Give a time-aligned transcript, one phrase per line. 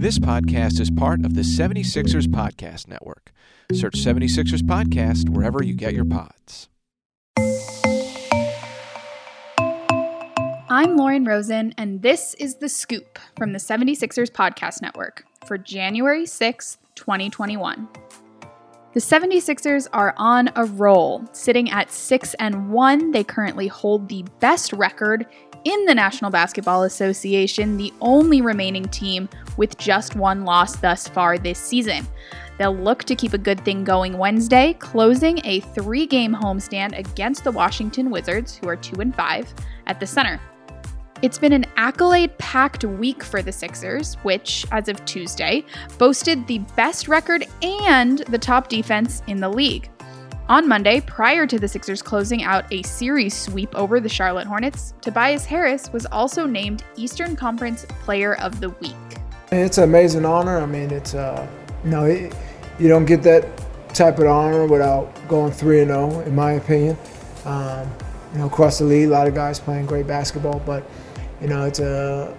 [0.00, 3.32] This podcast is part of the 76ers Podcast Network.
[3.72, 6.68] Search 76ers Podcast wherever you get your pods.
[10.70, 16.26] I'm Lauren Rosen, and this is The Scoop from the 76ers Podcast Network for January
[16.26, 17.88] 6th, 2021.
[18.94, 21.24] The 76ers are on a roll.
[21.32, 25.26] Sitting at 6 and 1, they currently hold the best record
[25.68, 29.28] in the National Basketball Association, the only remaining team
[29.58, 32.06] with just one loss thus far this season.
[32.56, 37.52] They'll look to keep a good thing going Wednesday, closing a three-game homestand against the
[37.52, 39.54] Washington Wizards, who are 2 and 5,
[39.86, 40.40] at the center.
[41.20, 45.64] It's been an accolade packed week for the Sixers, which, as of Tuesday,
[45.98, 49.90] boasted the best record and the top defense in the league.
[50.48, 54.94] On Monday, prior to the Sixers closing out a series sweep over the Charlotte Hornets,
[55.02, 58.94] Tobias Harris was also named Eastern Conference Player of the Week.
[59.52, 60.56] It's an amazing honor.
[60.56, 61.46] I mean, it's uh,
[61.84, 62.34] you it,
[62.78, 63.46] you don't get that
[63.92, 66.96] type of honor without going three and zero, in my opinion.
[67.44, 67.86] Um,
[68.32, 70.82] you know, across the league, a lot of guys playing great basketball, but
[71.42, 72.34] you know, it's a,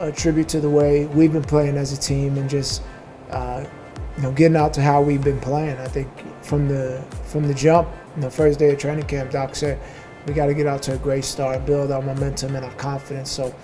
[0.00, 2.82] a, a tribute to the way we've been playing as a team and just
[3.30, 3.66] uh,
[4.16, 5.76] you know, getting out to how we've been playing.
[5.78, 6.08] I think
[6.42, 9.78] from the from the jump, the first day of training camp, Doc said
[10.26, 12.74] we got to get out to a great start and build our momentum and our
[12.74, 13.30] confidence.
[13.30, 13.54] So,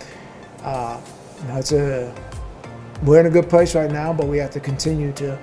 [0.63, 1.01] uh,
[1.43, 2.15] you know, it's a
[3.03, 5.39] we're in a good place right now, but we have to continue to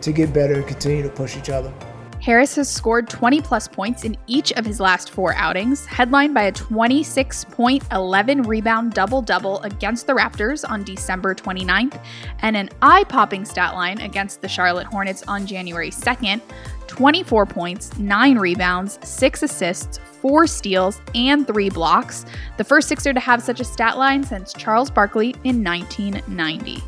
[0.00, 1.72] to get better and continue to push each other.
[2.20, 6.42] Harris has scored 20 plus points in each of his last four outings, headlined by
[6.44, 12.00] a 26 point, 11 rebound double double against the Raptors on December 29th,
[12.40, 16.40] and an eye popping stat line against the Charlotte Hornets on January 2nd
[16.88, 22.24] 24 points, 9 rebounds, 6 assists, 4 steals, and 3 blocks,
[22.56, 26.82] the first Sixer to have such a stat line since Charles Barkley in 1990.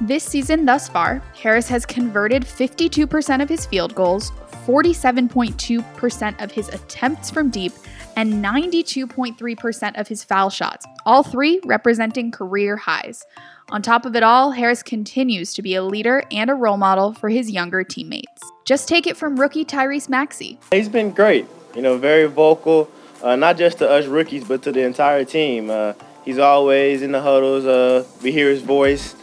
[0.00, 4.30] This season thus far, Harris has converted 52% of his field goals,
[4.68, 7.72] 47.2% of his attempts from deep,
[8.16, 13.24] and 92.3% of his foul shots, all three representing career highs.
[13.70, 17.14] On top of it all, Harris continues to be a leader and a role model
[17.14, 18.42] for his younger teammates.
[18.66, 20.58] Just take it from rookie Tyrese Maxey.
[20.70, 22.90] He's been great, you know, very vocal,
[23.22, 25.70] uh, not just to us rookies, but to the entire team.
[25.70, 25.94] Uh,
[26.26, 27.64] he's always in the huddles.
[27.64, 29.16] Uh, we hear his voice.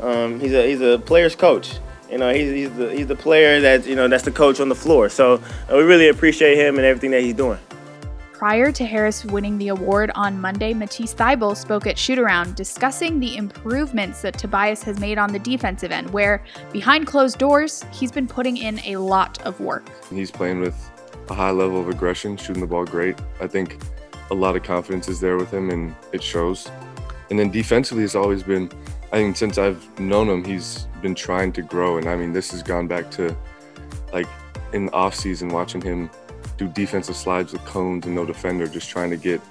[0.00, 1.80] Um, he's a he's a player's coach.
[2.12, 4.68] You know, he's, he's the he's the player that you know that's the coach on
[4.68, 5.08] the floor.
[5.08, 5.40] So uh,
[5.70, 7.58] we really appreciate him and everything that he's doing.
[8.34, 13.38] Prior to Harris winning the award on Monday, Matisse Thybulle spoke at Shootaround discussing the
[13.38, 18.28] improvements that Tobias has made on the defensive end, where behind closed doors, he's been
[18.28, 19.88] putting in a lot of work.
[20.10, 20.76] He's playing with
[21.30, 23.18] a high level of aggression, shooting the ball great.
[23.40, 23.80] I think
[24.30, 26.68] a lot of confidence is there with him, and it shows.
[27.30, 28.70] And then defensively, it's always been
[29.12, 32.50] I think since I've known him, he's been trying to grow, and I mean, this
[32.52, 33.36] has gone back to
[34.10, 34.26] like
[34.72, 36.08] in the off season, watching him
[36.56, 39.42] do defensive slides with cones and no defender, just trying to get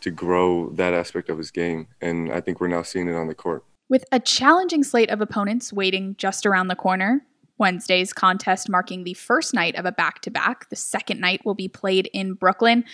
[0.00, 1.86] to grow that aspect of his game.
[2.00, 3.62] And I think we're now seeing it on the court.
[3.90, 7.20] With a challenging slate of opponents waiting just around the corner,
[7.58, 10.70] Wednesday's contest marking the first night of a back to back.
[10.70, 12.84] The second night will be played in Brooklyn,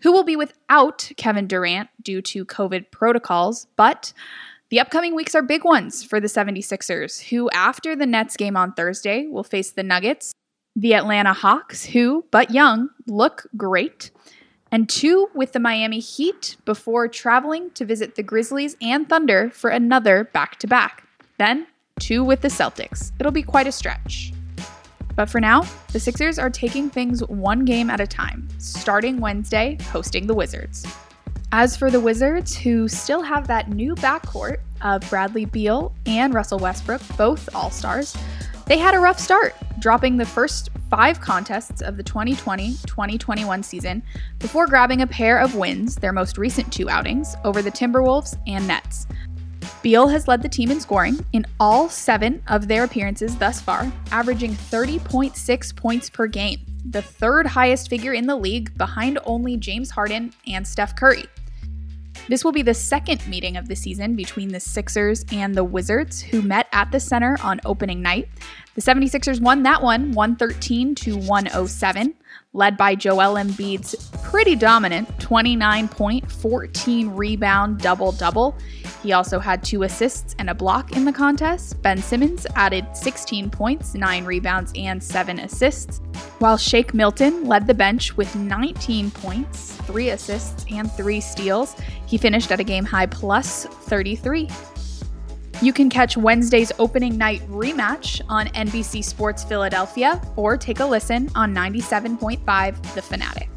[0.00, 4.12] who will be without Kevin Durant due to COVID protocols, but
[4.70, 8.72] the upcoming weeks are big ones for the 76ers, who, after the Nets game on
[8.72, 10.32] Thursday, will face the Nuggets,
[10.76, 14.10] the Atlanta Hawks, who, but young, look great,
[14.70, 19.70] and two with the Miami Heat before traveling to visit the Grizzlies and Thunder for
[19.70, 21.04] another back to back.
[21.38, 21.66] Then,
[21.98, 23.12] two with the Celtics.
[23.18, 24.34] It'll be quite a stretch.
[25.16, 29.78] But for now, the Sixers are taking things one game at a time, starting Wednesday,
[29.90, 30.86] hosting the Wizards.
[31.50, 36.58] As for the Wizards, who still have that new backcourt of Bradley Beal and Russell
[36.58, 38.14] Westbrook, both All Stars,
[38.66, 44.02] they had a rough start, dropping the first five contests of the 2020 2021 season
[44.38, 48.66] before grabbing a pair of wins, their most recent two outings, over the Timberwolves and
[48.68, 49.06] Nets.
[49.80, 53.90] Beal has led the team in scoring in all seven of their appearances thus far,
[54.10, 56.60] averaging 30.6 points per game,
[56.90, 61.24] the third highest figure in the league behind only James Harden and Steph Curry.
[62.28, 66.20] This will be the second meeting of the season between the Sixers and the Wizards,
[66.20, 68.28] who met at the center on opening night.
[68.74, 72.14] The 76ers won that one 113 to 107,
[72.52, 78.56] led by Joel Embiid's pretty dominant 29 point, 14 rebound double double.
[79.02, 81.80] He also had two assists and a block in the contest.
[81.82, 86.00] Ben Simmons added 16 points, 9 rebounds, and 7 assists,
[86.40, 91.76] while Shake Milton led the bench with 19 points, 3 assists, and 3 steals.
[92.06, 94.48] He finished at a game high plus 33.
[95.60, 101.28] You can catch Wednesday's opening night rematch on NBC Sports Philadelphia or take a listen
[101.34, 103.48] on 97.5 The Fanatic.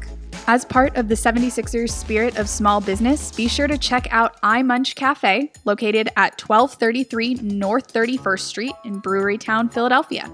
[0.48, 4.96] As part of the 76ers Spirit of Small Business, be sure to check out iMunch
[4.96, 10.28] Cafe, located at 1233 North 31st Street in Brewery Town, Philadelphia.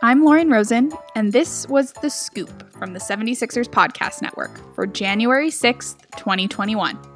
[0.00, 5.50] I'm Lauren Rosen, and this was The Scoop from the 76ers Podcast Network for January
[5.50, 7.11] 6th, 2021.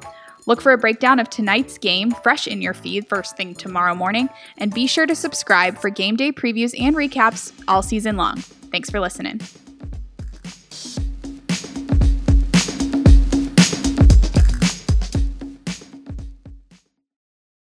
[0.47, 4.29] Look for a breakdown of tonight's game fresh in your feed first thing tomorrow morning,
[4.57, 8.37] and be sure to subscribe for game day previews and recaps all season long.
[8.37, 9.41] Thanks for listening.